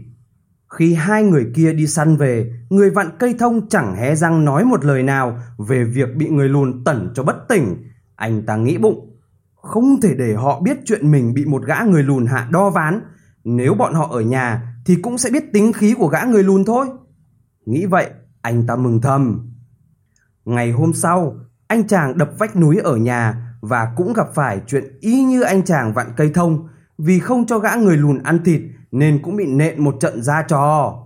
Khi 0.77 0.93
hai 0.93 1.23
người 1.23 1.51
kia 1.55 1.73
đi 1.73 1.87
săn 1.87 2.17
về, 2.17 2.51
người 2.69 2.89
vặn 2.89 3.07
cây 3.19 3.35
thông 3.39 3.69
chẳng 3.69 3.95
hé 3.95 4.15
răng 4.15 4.45
nói 4.45 4.65
một 4.65 4.85
lời 4.85 5.03
nào 5.03 5.39
về 5.57 5.83
việc 5.83 6.15
bị 6.15 6.29
người 6.29 6.49
lùn 6.49 6.83
tẩn 6.83 7.11
cho 7.15 7.23
bất 7.23 7.47
tỉnh. 7.49 7.75
Anh 8.15 8.45
ta 8.45 8.55
nghĩ 8.55 8.77
bụng, 8.77 9.17
không 9.55 10.01
thể 10.01 10.15
để 10.17 10.33
họ 10.33 10.61
biết 10.61 10.77
chuyện 10.85 11.11
mình 11.11 11.33
bị 11.33 11.45
một 11.45 11.65
gã 11.65 11.81
người 11.81 12.03
lùn 12.03 12.25
hạ 12.25 12.47
đo 12.51 12.69
ván. 12.69 13.01
Nếu 13.49 13.73
bọn 13.73 13.93
họ 13.93 14.07
ở 14.11 14.21
nhà 14.21 14.73
thì 14.85 14.95
cũng 14.95 15.17
sẽ 15.17 15.29
biết 15.29 15.53
tính 15.53 15.73
khí 15.73 15.93
của 15.97 16.07
gã 16.07 16.23
người 16.23 16.43
lùn 16.43 16.65
thôi. 16.65 16.87
Nghĩ 17.65 17.85
vậy, 17.85 18.09
anh 18.41 18.67
ta 18.67 18.75
mừng 18.75 19.01
thầm. 19.01 19.51
Ngày 20.45 20.71
hôm 20.71 20.93
sau, 20.93 21.35
anh 21.67 21.87
chàng 21.87 22.17
đập 22.17 22.29
vách 22.37 22.55
núi 22.55 22.77
ở 22.77 22.95
nhà 22.95 23.51
và 23.61 23.93
cũng 23.95 24.13
gặp 24.13 24.27
phải 24.35 24.61
chuyện 24.67 24.97
y 24.99 25.23
như 25.23 25.41
anh 25.41 25.65
chàng 25.65 25.93
vặn 25.93 26.07
cây 26.17 26.31
thông 26.33 26.67
vì 26.97 27.19
không 27.19 27.45
cho 27.45 27.59
gã 27.59 27.75
người 27.75 27.97
lùn 27.97 28.23
ăn 28.23 28.43
thịt 28.43 28.61
nên 28.91 29.21
cũng 29.23 29.35
bị 29.35 29.45
nện 29.45 29.83
một 29.83 29.95
trận 29.99 30.23
ra 30.23 30.41
trò. 30.47 30.97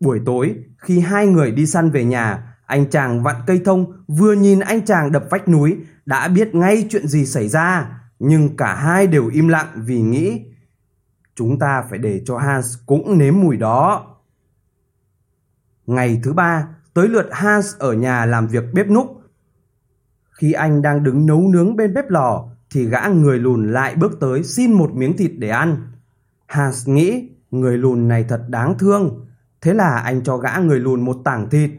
Buổi 0.00 0.20
tối, 0.26 0.54
khi 0.78 1.00
hai 1.00 1.26
người 1.26 1.50
đi 1.50 1.66
săn 1.66 1.90
về 1.90 2.04
nhà, 2.04 2.56
anh 2.66 2.90
chàng 2.90 3.22
vặn 3.22 3.36
cây 3.46 3.60
thông 3.64 3.92
vừa 4.08 4.32
nhìn 4.32 4.60
anh 4.60 4.84
chàng 4.84 5.12
đập 5.12 5.24
vách 5.30 5.48
núi 5.48 5.76
đã 6.06 6.28
biết 6.28 6.54
ngay 6.54 6.86
chuyện 6.90 7.08
gì 7.08 7.26
xảy 7.26 7.48
ra, 7.48 8.00
nhưng 8.18 8.56
cả 8.56 8.74
hai 8.74 9.06
đều 9.06 9.28
im 9.28 9.48
lặng 9.48 9.68
vì 9.74 10.00
nghĩ 10.00 10.53
chúng 11.34 11.58
ta 11.58 11.84
phải 11.90 11.98
để 11.98 12.22
cho 12.24 12.38
Hans 12.38 12.78
cũng 12.86 13.18
nếm 13.18 13.34
mùi 13.40 13.56
đó. 13.56 14.06
Ngày 15.86 16.20
thứ 16.24 16.32
ba, 16.32 16.68
tới 16.94 17.08
lượt 17.08 17.28
Hans 17.32 17.76
ở 17.78 17.92
nhà 17.92 18.26
làm 18.26 18.46
việc 18.46 18.64
bếp 18.74 18.88
núc. 18.90 19.20
Khi 20.30 20.52
anh 20.52 20.82
đang 20.82 21.02
đứng 21.02 21.26
nấu 21.26 21.40
nướng 21.40 21.76
bên 21.76 21.94
bếp 21.94 22.10
lò 22.10 22.48
thì 22.70 22.84
gã 22.84 23.06
người 23.06 23.38
lùn 23.38 23.72
lại 23.72 23.94
bước 23.94 24.20
tới 24.20 24.44
xin 24.44 24.72
một 24.72 24.90
miếng 24.94 25.16
thịt 25.16 25.32
để 25.38 25.48
ăn. 25.48 25.76
Hans 26.46 26.88
nghĩ 26.88 27.28
người 27.50 27.78
lùn 27.78 28.08
này 28.08 28.24
thật 28.28 28.44
đáng 28.48 28.78
thương. 28.78 29.26
Thế 29.60 29.74
là 29.74 29.98
anh 29.98 30.22
cho 30.22 30.36
gã 30.36 30.56
người 30.56 30.80
lùn 30.80 31.00
một 31.00 31.16
tảng 31.24 31.50
thịt. 31.50 31.70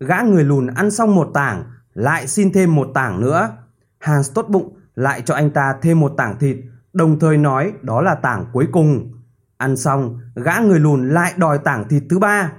Gã 0.00 0.22
người 0.22 0.44
lùn 0.44 0.66
ăn 0.66 0.90
xong 0.90 1.14
một 1.14 1.30
tảng, 1.34 1.64
lại 1.94 2.26
xin 2.26 2.52
thêm 2.52 2.74
một 2.74 2.88
tảng 2.94 3.20
nữa. 3.20 3.56
Hans 3.98 4.32
tốt 4.34 4.46
bụng 4.48 4.76
lại 4.94 5.22
cho 5.24 5.34
anh 5.34 5.50
ta 5.50 5.74
thêm 5.82 6.00
một 6.00 6.12
tảng 6.16 6.38
thịt, 6.38 6.56
đồng 6.96 7.18
thời 7.18 7.36
nói 7.36 7.72
đó 7.82 8.02
là 8.02 8.14
tảng 8.14 8.46
cuối 8.52 8.68
cùng. 8.72 9.12
Ăn 9.56 9.76
xong, 9.76 10.20
gã 10.34 10.58
người 10.58 10.80
lùn 10.80 11.08
lại 11.10 11.32
đòi 11.36 11.58
tảng 11.58 11.88
thịt 11.88 12.02
thứ 12.10 12.18
ba. 12.18 12.52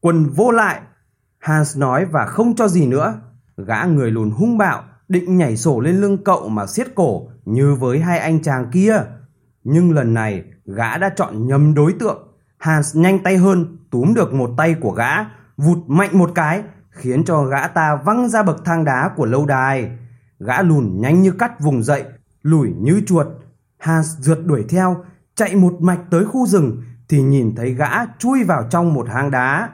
quân 0.00 0.30
vô 0.30 0.50
lại, 0.50 0.80
Hans 1.38 1.78
nói 1.78 2.04
và 2.04 2.26
không 2.26 2.54
cho 2.54 2.68
gì 2.68 2.86
nữa. 2.86 3.20
Gã 3.56 3.84
người 3.84 4.10
lùn 4.10 4.30
hung 4.30 4.58
bạo, 4.58 4.84
định 5.08 5.36
nhảy 5.36 5.56
sổ 5.56 5.80
lên 5.80 6.00
lưng 6.00 6.24
cậu 6.24 6.48
mà 6.48 6.66
siết 6.66 6.94
cổ 6.94 7.28
như 7.44 7.74
với 7.74 8.00
hai 8.00 8.18
anh 8.18 8.42
chàng 8.42 8.70
kia. 8.70 9.02
Nhưng 9.64 9.92
lần 9.92 10.14
này, 10.14 10.44
gã 10.64 10.98
đã 10.98 11.08
chọn 11.16 11.46
nhầm 11.46 11.74
đối 11.74 11.92
tượng. 11.92 12.28
Hans 12.58 12.96
nhanh 12.96 13.22
tay 13.22 13.36
hơn, 13.36 13.76
túm 13.90 14.14
được 14.14 14.34
một 14.34 14.50
tay 14.56 14.74
của 14.80 14.90
gã, 14.90 15.14
vụt 15.56 15.78
mạnh 15.86 16.18
một 16.18 16.30
cái, 16.34 16.62
khiến 16.90 17.24
cho 17.24 17.42
gã 17.42 17.68
ta 17.68 17.96
văng 18.04 18.28
ra 18.28 18.42
bậc 18.42 18.64
thang 18.64 18.84
đá 18.84 19.10
của 19.16 19.26
lâu 19.26 19.46
đài. 19.46 19.98
Gã 20.38 20.62
lùn 20.62 21.00
nhanh 21.00 21.22
như 21.22 21.30
cắt 21.30 21.60
vùng 21.60 21.82
dậy, 21.82 22.04
lủi 22.42 22.72
như 22.80 23.02
chuột. 23.06 23.26
Hans 23.78 24.18
rượt 24.18 24.38
đuổi 24.46 24.64
theo, 24.68 25.04
chạy 25.34 25.56
một 25.56 25.76
mạch 25.80 26.00
tới 26.10 26.24
khu 26.24 26.46
rừng 26.46 26.82
thì 27.08 27.22
nhìn 27.22 27.54
thấy 27.54 27.74
gã 27.74 28.06
chui 28.18 28.44
vào 28.44 28.66
trong 28.70 28.94
một 28.94 29.08
hang 29.08 29.30
đá. 29.30 29.68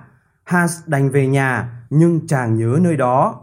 Hans 0.44 0.78
đành 0.86 1.10
về 1.10 1.26
nhà 1.26 1.82
nhưng 1.90 2.26
chàng 2.26 2.56
nhớ 2.56 2.78
nơi 2.80 2.96
đó. 2.96 3.40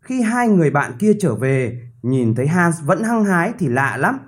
Khi 0.00 0.22
hai 0.22 0.48
người 0.48 0.70
bạn 0.70 0.92
kia 0.98 1.12
trở 1.20 1.34
về, 1.34 1.82
nhìn 2.02 2.34
thấy 2.34 2.46
Hans 2.46 2.82
vẫn 2.84 3.02
hăng 3.02 3.24
hái 3.24 3.52
thì 3.58 3.68
lạ 3.68 3.96
lắm. 3.96 4.18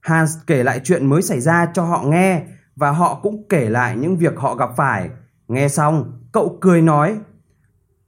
Hans 0.00 0.36
kể 0.46 0.62
lại 0.62 0.80
chuyện 0.84 1.06
mới 1.06 1.22
xảy 1.22 1.40
ra 1.40 1.66
cho 1.74 1.84
họ 1.84 2.02
nghe 2.02 2.42
và 2.76 2.90
họ 2.90 3.20
cũng 3.22 3.46
kể 3.48 3.70
lại 3.70 3.96
những 3.96 4.16
việc 4.16 4.36
họ 4.36 4.54
gặp 4.54 4.70
phải. 4.76 5.10
Nghe 5.48 5.68
xong, 5.68 6.20
cậu 6.32 6.58
cười 6.60 6.82
nói, 6.82 7.18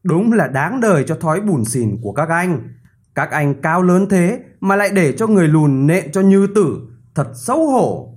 Đúng 0.05 0.33
là 0.33 0.49
đáng 0.49 0.81
đời 0.81 1.05
cho 1.07 1.17
thói 1.17 1.41
bùn 1.41 1.64
xỉn 1.64 1.99
của 2.03 2.12
các 2.12 2.29
anh. 2.29 2.69
Các 3.14 3.31
anh 3.31 3.62
cao 3.62 3.83
lớn 3.83 4.07
thế 4.11 4.41
mà 4.64 4.76
lại 4.76 4.90
để 4.94 5.12
cho 5.12 5.26
người 5.26 5.49
lùn 5.49 5.87
nện 5.87 6.12
cho 6.12 6.21
như 6.21 6.47
tử, 6.47 6.78
thật 7.14 7.30
xấu 7.35 7.66
hổ. 7.66 8.14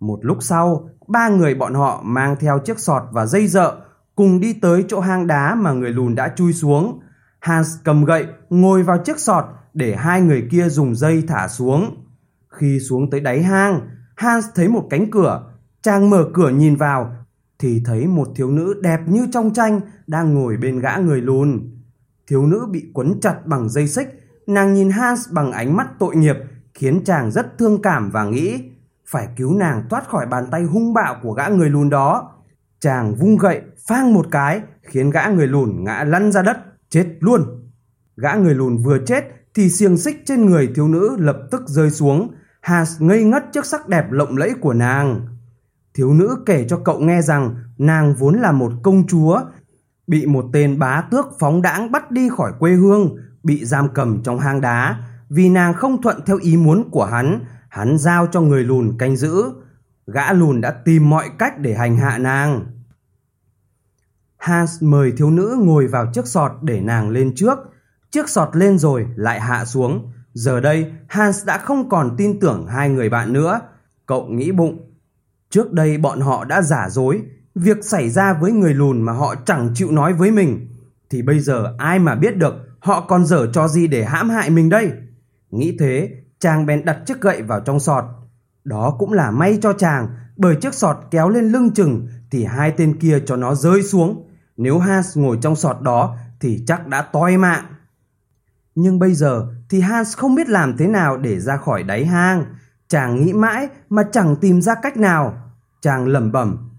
Một 0.00 0.18
lúc 0.22 0.38
sau, 0.40 0.88
ba 1.08 1.28
người 1.28 1.54
bọn 1.54 1.74
họ 1.74 2.02
mang 2.04 2.36
theo 2.40 2.58
chiếc 2.58 2.78
sọt 2.78 3.02
và 3.12 3.26
dây 3.26 3.46
dợ 3.46 3.76
cùng 4.16 4.40
đi 4.40 4.52
tới 4.52 4.84
chỗ 4.88 5.00
hang 5.00 5.26
đá 5.26 5.54
mà 5.54 5.72
người 5.72 5.90
lùn 5.90 6.14
đã 6.14 6.32
chui 6.36 6.52
xuống. 6.52 7.00
Hans 7.40 7.68
cầm 7.84 8.04
gậy 8.04 8.26
ngồi 8.50 8.82
vào 8.82 8.98
chiếc 8.98 9.18
sọt 9.18 9.44
để 9.74 9.96
hai 9.96 10.20
người 10.20 10.48
kia 10.50 10.68
dùng 10.68 10.94
dây 10.94 11.24
thả 11.28 11.48
xuống. 11.48 12.06
Khi 12.48 12.80
xuống 12.80 13.10
tới 13.10 13.20
đáy 13.20 13.42
hang, 13.42 13.80
Hans 14.16 14.46
thấy 14.54 14.68
một 14.68 14.86
cánh 14.90 15.10
cửa. 15.10 15.52
Chàng 15.82 16.10
mở 16.10 16.24
cửa 16.34 16.48
nhìn 16.48 16.76
vào 16.76 17.16
thì 17.58 17.82
thấy 17.84 18.06
một 18.06 18.28
thiếu 18.36 18.50
nữ 18.50 18.80
đẹp 18.82 19.00
như 19.06 19.26
trong 19.32 19.52
tranh 19.52 19.80
đang 20.06 20.34
ngồi 20.34 20.56
bên 20.56 20.78
gã 20.80 20.96
người 20.96 21.20
lùn. 21.20 21.70
Thiếu 22.26 22.46
nữ 22.46 22.66
bị 22.70 22.90
quấn 22.94 23.20
chặt 23.20 23.46
bằng 23.46 23.68
dây 23.68 23.88
xích, 23.88 24.21
nàng 24.54 24.74
nhìn 24.74 24.90
Hans 24.90 25.32
bằng 25.32 25.52
ánh 25.52 25.76
mắt 25.76 25.88
tội 25.98 26.16
nghiệp 26.16 26.36
khiến 26.74 27.04
chàng 27.04 27.30
rất 27.30 27.58
thương 27.58 27.82
cảm 27.82 28.10
và 28.10 28.24
nghĩ 28.24 28.62
phải 29.12 29.28
cứu 29.36 29.54
nàng 29.54 29.82
thoát 29.90 30.08
khỏi 30.08 30.26
bàn 30.26 30.46
tay 30.50 30.62
hung 30.62 30.94
bạo 30.94 31.16
của 31.22 31.32
gã 31.32 31.46
người 31.48 31.70
lùn 31.70 31.90
đó. 31.90 32.32
Chàng 32.80 33.14
vung 33.14 33.36
gậy, 33.36 33.60
phang 33.88 34.14
một 34.14 34.26
cái, 34.30 34.60
khiến 34.82 35.10
gã 35.10 35.26
người 35.26 35.46
lùn 35.46 35.84
ngã 35.84 36.04
lăn 36.04 36.32
ra 36.32 36.42
đất, 36.42 36.56
chết 36.88 37.06
luôn. 37.20 37.70
Gã 38.16 38.34
người 38.34 38.54
lùn 38.54 38.76
vừa 38.76 38.98
chết 39.06 39.24
thì 39.54 39.70
xiềng 39.70 39.96
xích 39.96 40.22
trên 40.26 40.46
người 40.46 40.72
thiếu 40.74 40.88
nữ 40.88 41.16
lập 41.18 41.36
tức 41.50 41.62
rơi 41.66 41.90
xuống. 41.90 42.34
Hans 42.60 43.00
ngây 43.02 43.24
ngất 43.24 43.44
trước 43.52 43.66
sắc 43.66 43.88
đẹp 43.88 44.10
lộng 44.10 44.36
lẫy 44.36 44.54
của 44.60 44.72
nàng. 44.72 45.26
Thiếu 45.94 46.14
nữ 46.14 46.36
kể 46.46 46.66
cho 46.68 46.80
cậu 46.84 47.00
nghe 47.00 47.22
rằng 47.22 47.54
nàng 47.78 48.14
vốn 48.14 48.34
là 48.34 48.52
một 48.52 48.72
công 48.82 49.06
chúa, 49.06 49.40
bị 50.06 50.26
một 50.26 50.44
tên 50.52 50.78
bá 50.78 51.00
tước 51.10 51.26
phóng 51.38 51.62
đãng 51.62 51.92
bắt 51.92 52.10
đi 52.10 52.28
khỏi 52.28 52.52
quê 52.58 52.72
hương, 52.72 53.16
bị 53.42 53.64
giam 53.64 53.88
cầm 53.94 54.22
trong 54.22 54.38
hang 54.38 54.60
đá. 54.60 54.96
Vì 55.28 55.48
nàng 55.48 55.74
không 55.74 56.02
thuận 56.02 56.20
theo 56.26 56.38
ý 56.38 56.56
muốn 56.56 56.90
của 56.90 57.04
hắn, 57.04 57.44
hắn 57.68 57.98
giao 57.98 58.26
cho 58.26 58.40
người 58.40 58.64
lùn 58.64 58.98
canh 58.98 59.16
giữ. 59.16 59.44
Gã 60.06 60.32
lùn 60.32 60.60
đã 60.60 60.70
tìm 60.70 61.10
mọi 61.10 61.30
cách 61.38 61.58
để 61.58 61.74
hành 61.74 61.96
hạ 61.96 62.18
nàng. 62.18 62.66
Hans 64.38 64.82
mời 64.82 65.12
thiếu 65.16 65.30
nữ 65.30 65.56
ngồi 65.58 65.86
vào 65.86 66.06
chiếc 66.14 66.26
sọt 66.26 66.52
để 66.62 66.80
nàng 66.80 67.10
lên 67.10 67.32
trước. 67.34 67.58
Chiếc 68.10 68.28
sọt 68.28 68.56
lên 68.56 68.78
rồi 68.78 69.06
lại 69.16 69.40
hạ 69.40 69.64
xuống. 69.64 70.12
Giờ 70.32 70.60
đây 70.60 70.92
Hans 71.08 71.46
đã 71.46 71.58
không 71.58 71.88
còn 71.88 72.14
tin 72.16 72.40
tưởng 72.40 72.66
hai 72.66 72.88
người 72.88 73.08
bạn 73.08 73.32
nữa. 73.32 73.60
Cậu 74.06 74.26
nghĩ 74.26 74.52
bụng. 74.52 74.90
Trước 75.50 75.72
đây 75.72 75.98
bọn 75.98 76.20
họ 76.20 76.44
đã 76.44 76.62
giả 76.62 76.88
dối. 76.90 77.22
Việc 77.54 77.84
xảy 77.84 78.10
ra 78.10 78.32
với 78.32 78.52
người 78.52 78.74
lùn 78.74 79.02
mà 79.02 79.12
họ 79.12 79.34
chẳng 79.34 79.70
chịu 79.74 79.90
nói 79.90 80.12
với 80.12 80.30
mình. 80.30 80.68
Thì 81.10 81.22
bây 81.22 81.40
giờ 81.40 81.74
ai 81.78 81.98
mà 81.98 82.14
biết 82.14 82.36
được 82.36 82.54
họ 82.82 83.00
còn 83.00 83.26
dở 83.26 83.50
cho 83.52 83.68
gì 83.68 83.86
để 83.86 84.04
hãm 84.04 84.30
hại 84.30 84.50
mình 84.50 84.68
đây. 84.68 84.92
Nghĩ 85.50 85.76
thế, 85.80 86.10
chàng 86.38 86.66
bèn 86.66 86.84
đặt 86.84 86.98
chiếc 87.06 87.20
gậy 87.20 87.42
vào 87.42 87.60
trong 87.60 87.80
sọt. 87.80 88.04
Đó 88.64 88.96
cũng 88.98 89.12
là 89.12 89.30
may 89.30 89.58
cho 89.62 89.72
chàng, 89.72 90.08
bởi 90.36 90.56
chiếc 90.56 90.74
sọt 90.74 90.96
kéo 91.10 91.28
lên 91.28 91.52
lưng 91.52 91.70
chừng 91.74 92.08
thì 92.30 92.44
hai 92.44 92.70
tên 92.76 92.98
kia 93.00 93.18
cho 93.26 93.36
nó 93.36 93.54
rơi 93.54 93.82
xuống. 93.82 94.28
Nếu 94.56 94.78
Hans 94.78 95.18
ngồi 95.18 95.38
trong 95.42 95.56
sọt 95.56 95.80
đó 95.80 96.16
thì 96.40 96.64
chắc 96.66 96.86
đã 96.86 97.02
toi 97.02 97.36
mạng. 97.36 97.64
Nhưng 98.74 98.98
bây 98.98 99.14
giờ 99.14 99.46
thì 99.70 99.80
Hans 99.80 100.16
không 100.16 100.34
biết 100.34 100.48
làm 100.48 100.76
thế 100.76 100.86
nào 100.86 101.16
để 101.16 101.40
ra 101.40 101.56
khỏi 101.56 101.82
đáy 101.82 102.04
hang. 102.06 102.44
Chàng 102.88 103.16
nghĩ 103.16 103.32
mãi 103.32 103.68
mà 103.88 104.02
chẳng 104.12 104.36
tìm 104.36 104.60
ra 104.60 104.74
cách 104.82 104.96
nào. 104.96 105.34
Chàng 105.80 106.06
lẩm 106.06 106.32
bẩm. 106.32 106.70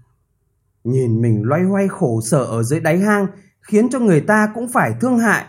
Nhìn 0.84 1.22
mình 1.22 1.42
loay 1.44 1.62
hoay 1.62 1.88
khổ 1.88 2.20
sở 2.24 2.44
ở 2.44 2.62
dưới 2.62 2.80
đáy 2.80 2.98
hang 2.98 3.26
khiến 3.62 3.88
cho 3.90 3.98
người 3.98 4.20
ta 4.20 4.48
cũng 4.54 4.68
phải 4.68 4.94
thương 5.00 5.18
hại. 5.18 5.44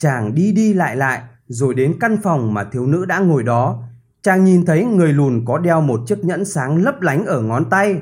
Chàng 0.00 0.34
đi 0.34 0.52
đi 0.52 0.72
lại 0.72 0.96
lại 0.96 1.22
rồi 1.46 1.74
đến 1.74 1.96
căn 2.00 2.16
phòng 2.22 2.54
mà 2.54 2.64
thiếu 2.64 2.86
nữ 2.86 3.04
đã 3.04 3.18
ngồi 3.18 3.42
đó. 3.42 3.82
Chàng 4.22 4.44
nhìn 4.44 4.64
thấy 4.64 4.84
người 4.84 5.12
lùn 5.12 5.44
có 5.44 5.58
đeo 5.58 5.80
một 5.80 6.00
chiếc 6.06 6.24
nhẫn 6.24 6.44
sáng 6.44 6.76
lấp 6.76 7.00
lánh 7.00 7.26
ở 7.26 7.42
ngón 7.42 7.70
tay. 7.70 8.00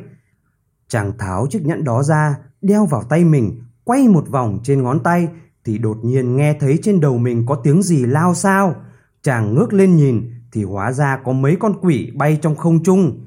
Chàng 0.88 1.12
tháo 1.18 1.46
chiếc 1.50 1.66
nhẫn 1.66 1.84
đó 1.84 2.02
ra, 2.02 2.36
đeo 2.62 2.86
vào 2.86 3.02
tay 3.02 3.24
mình, 3.24 3.62
quay 3.84 4.08
một 4.08 4.28
vòng 4.28 4.58
trên 4.62 4.82
ngón 4.82 5.00
tay 5.00 5.28
thì 5.64 5.78
đột 5.78 5.98
nhiên 6.02 6.36
nghe 6.36 6.56
thấy 6.60 6.78
trên 6.82 7.00
đầu 7.00 7.18
mình 7.18 7.46
có 7.46 7.54
tiếng 7.54 7.82
gì 7.82 8.06
lao 8.06 8.34
sao. 8.34 8.74
Chàng 9.22 9.54
ngước 9.54 9.72
lên 9.72 9.96
nhìn 9.96 10.30
thì 10.52 10.64
hóa 10.64 10.92
ra 10.92 11.18
có 11.24 11.32
mấy 11.32 11.56
con 11.60 11.74
quỷ 11.80 12.12
bay 12.14 12.38
trong 12.42 12.56
không 12.56 12.82
trung. 12.82 13.24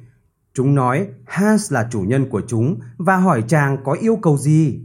Chúng 0.54 0.75
nói 0.75 1.08
Hans 1.25 1.74
là 1.74 1.88
chủ 1.92 2.01
nhân 2.01 2.30
của 2.30 2.42
chúng 2.48 2.80
và 2.98 3.18
hỏi 3.18 3.44
chàng 3.48 3.78
có 3.84 3.94
yêu 4.01 4.20
cầu 4.22 4.38
gì. 4.38 4.80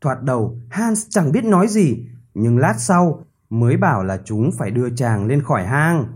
Thoạt 0.00 0.22
đầu 0.22 0.58
Hans 0.68 1.06
chẳng 1.10 1.32
biết 1.32 1.44
nói 1.44 1.68
gì, 1.68 2.06
nhưng 2.38 2.58
lát 2.58 2.74
sau 2.78 3.24
mới 3.50 3.76
bảo 3.76 4.04
là 4.04 4.18
chúng 4.24 4.50
phải 4.58 4.70
đưa 4.70 4.90
chàng 4.96 5.26
lên 5.26 5.42
khỏi 5.42 5.66
hang. 5.66 6.06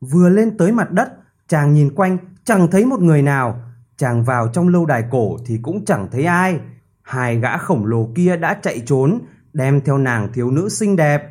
Vừa 0.00 0.28
lên 0.28 0.56
tới 0.56 0.72
mặt 0.72 0.90
đất, 0.90 1.12
chàng 1.48 1.72
nhìn 1.72 1.94
quanh 1.94 2.18
chẳng 2.44 2.68
thấy 2.70 2.86
một 2.86 3.00
người 3.00 3.22
nào. 3.22 3.62
Chàng 3.96 4.24
vào 4.24 4.48
trong 4.48 4.68
lâu 4.68 4.86
đài 4.86 5.04
cổ 5.10 5.36
thì 5.46 5.58
cũng 5.62 5.84
chẳng 5.84 6.08
thấy 6.12 6.24
ai. 6.24 6.60
Hai 7.02 7.40
gã 7.40 7.56
khổng 7.56 7.86
lồ 7.86 8.08
kia 8.14 8.36
đã 8.36 8.54
chạy 8.62 8.82
trốn, 8.86 9.18
đem 9.52 9.80
theo 9.80 9.98
nàng 9.98 10.32
thiếu 10.32 10.50
nữ 10.50 10.68
xinh 10.68 10.96
đẹp. 10.96 11.22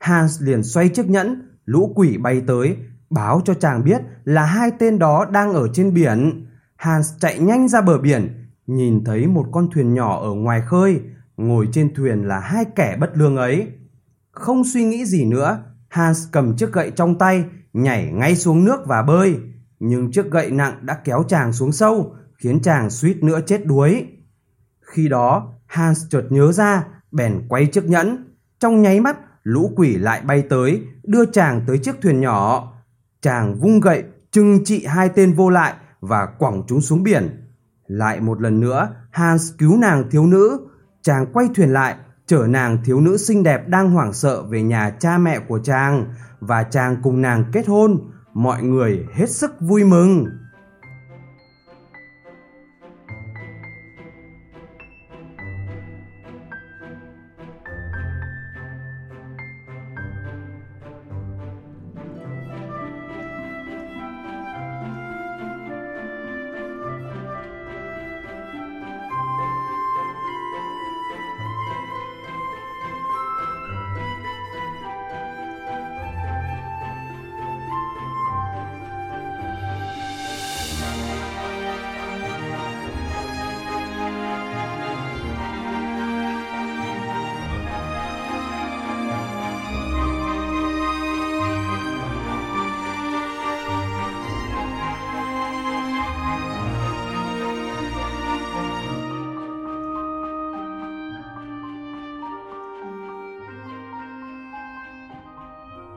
Hans 0.00 0.42
liền 0.42 0.62
xoay 0.62 0.88
chiếc 0.88 1.06
nhẫn, 1.06 1.48
lũ 1.64 1.92
quỷ 1.94 2.18
bay 2.18 2.42
tới, 2.46 2.76
báo 3.10 3.40
cho 3.44 3.54
chàng 3.54 3.84
biết 3.84 4.02
là 4.24 4.44
hai 4.44 4.70
tên 4.78 4.98
đó 4.98 5.24
đang 5.24 5.52
ở 5.52 5.68
trên 5.74 5.94
biển. 5.94 6.46
Hans 6.76 7.12
chạy 7.20 7.38
nhanh 7.38 7.68
ra 7.68 7.80
bờ 7.80 7.98
biển, 7.98 8.48
nhìn 8.66 9.04
thấy 9.04 9.26
một 9.26 9.46
con 9.52 9.70
thuyền 9.70 9.94
nhỏ 9.94 10.20
ở 10.20 10.30
ngoài 10.30 10.60
khơi, 10.60 11.00
ngồi 11.36 11.68
trên 11.72 11.94
thuyền 11.94 12.28
là 12.28 12.40
hai 12.40 12.64
kẻ 12.64 12.96
bất 13.00 13.16
lương 13.16 13.36
ấy. 13.36 13.68
Không 14.32 14.64
suy 14.64 14.84
nghĩ 14.84 15.04
gì 15.04 15.24
nữa, 15.24 15.58
Hans 15.88 16.28
cầm 16.32 16.56
chiếc 16.56 16.72
gậy 16.72 16.92
trong 16.96 17.18
tay, 17.18 17.44
nhảy 17.72 18.12
ngay 18.12 18.36
xuống 18.36 18.64
nước 18.64 18.80
và 18.86 19.02
bơi. 19.02 19.38
Nhưng 19.78 20.12
chiếc 20.12 20.30
gậy 20.30 20.50
nặng 20.50 20.78
đã 20.82 20.94
kéo 21.04 21.24
chàng 21.28 21.52
xuống 21.52 21.72
sâu, 21.72 22.14
khiến 22.38 22.62
chàng 22.62 22.90
suýt 22.90 23.22
nữa 23.22 23.40
chết 23.46 23.66
đuối. 23.66 24.06
Khi 24.80 25.08
đó, 25.08 25.52
Hans 25.66 26.04
chợt 26.10 26.24
nhớ 26.30 26.52
ra, 26.52 26.84
bèn 27.10 27.46
quay 27.48 27.66
chiếc 27.66 27.84
nhẫn. 27.84 28.24
Trong 28.60 28.82
nháy 28.82 29.00
mắt, 29.00 29.16
lũ 29.42 29.72
quỷ 29.76 29.96
lại 29.96 30.20
bay 30.20 30.42
tới, 30.50 30.82
đưa 31.02 31.24
chàng 31.24 31.64
tới 31.66 31.78
chiếc 31.78 32.00
thuyền 32.02 32.20
nhỏ. 32.20 32.72
Chàng 33.20 33.60
vung 33.60 33.80
gậy, 33.80 34.04
trừng 34.30 34.64
trị 34.64 34.86
hai 34.86 35.08
tên 35.08 35.32
vô 35.32 35.50
lại 35.50 35.74
và 36.00 36.26
quẳng 36.38 36.62
chúng 36.68 36.80
xuống 36.80 37.02
biển. 37.02 37.48
Lại 37.86 38.20
một 38.20 38.40
lần 38.40 38.60
nữa, 38.60 38.94
Hans 39.10 39.52
cứu 39.58 39.76
nàng 39.76 40.10
thiếu 40.10 40.26
nữ. 40.26 40.68
Chàng 41.02 41.26
quay 41.32 41.46
thuyền 41.54 41.72
lại, 41.72 41.96
chở 42.32 42.46
nàng 42.48 42.78
thiếu 42.84 43.00
nữ 43.00 43.16
xinh 43.16 43.42
đẹp 43.42 43.68
đang 43.68 43.90
hoảng 43.90 44.12
sợ 44.12 44.42
về 44.42 44.62
nhà 44.62 44.90
cha 45.00 45.18
mẹ 45.18 45.38
của 45.48 45.58
chàng 45.64 46.06
và 46.40 46.62
chàng 46.62 46.96
cùng 47.02 47.22
nàng 47.22 47.44
kết 47.52 47.66
hôn. 47.66 48.00
Mọi 48.34 48.62
người 48.62 49.06
hết 49.14 49.30
sức 49.30 49.50
vui 49.60 49.84
mừng. 49.84 50.26